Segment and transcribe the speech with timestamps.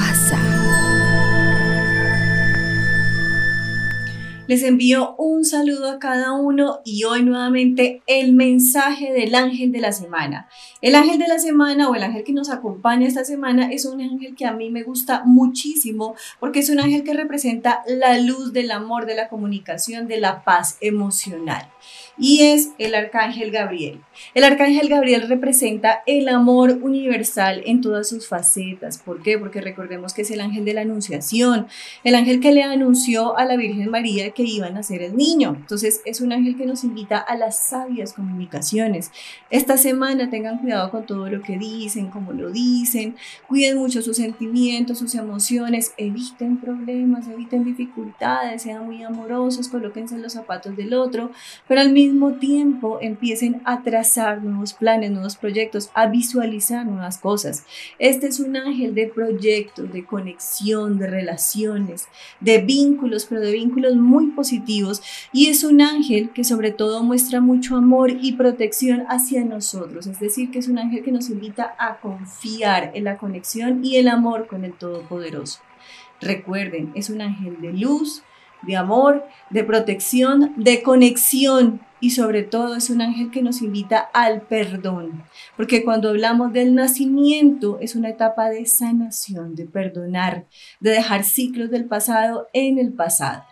[0.00, 0.49] 哇塞。
[4.50, 9.92] Les envío un saludo a cada uno y hoy nuevamente el mensaje del ángel de la
[9.92, 10.48] semana.
[10.80, 14.00] El ángel de la semana o el ángel que nos acompaña esta semana es un
[14.00, 18.52] ángel que a mí me gusta muchísimo porque es un ángel que representa la luz
[18.52, 21.68] del amor, de la comunicación, de la paz emocional
[22.20, 24.00] y es el arcángel Gabriel.
[24.34, 28.98] El arcángel Gabriel representa el amor universal en todas sus facetas.
[28.98, 29.38] ¿Por qué?
[29.38, 31.66] Porque recordemos que es el ángel de la anunciación,
[32.04, 35.56] el ángel que le anunció a la Virgen María que iba a nacer el niño.
[35.58, 39.10] Entonces es un ángel que nos invita a las sabias comunicaciones.
[39.50, 44.16] Esta semana tengan cuidado con todo lo que dicen, cómo lo dicen, cuiden mucho sus
[44.16, 50.94] sentimientos, sus emociones, eviten problemas, eviten dificultades, sean muy amorosos, colóquense en los zapatos del
[50.94, 51.30] otro,
[51.68, 57.64] pero al mismo tiempo empiecen a trazar nuevos planes, nuevos proyectos, a visualizar nuevas cosas.
[57.98, 62.06] Este es un ángel de proyectos, de conexión, de relaciones,
[62.40, 65.02] de vínculos, pero de vínculos muy positivos.
[65.32, 70.06] Y es un ángel que sobre todo muestra mucho amor y protección hacia nosotros.
[70.06, 73.96] Es decir, que es un ángel que nos invita a confiar en la conexión y
[73.96, 75.60] el amor con el Todopoderoso.
[76.20, 78.22] Recuerden, es un ángel de luz,
[78.62, 83.98] de amor, de protección, de conexión y sobre todo es un ángel que nos invita
[83.98, 85.22] al perdón,
[85.56, 90.46] porque cuando hablamos del nacimiento es una etapa de sanación, de perdonar,
[90.80, 93.44] de dejar ciclos del pasado en el pasado.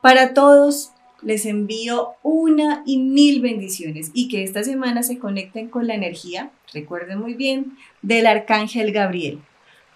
[0.00, 5.86] Para todos les envío una y mil bendiciones y que esta semana se conecten con
[5.86, 9.40] la energía, recuerden muy bien, del arcángel Gabriel.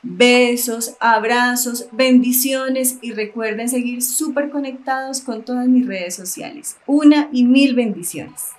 [0.02, 6.76] Besos, abrazos, bendiciones y recuerden seguir súper conectados con todas mis redes sociales.
[6.86, 8.50] Una y mil bendiciones.